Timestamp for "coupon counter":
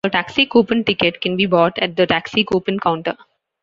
2.43-3.15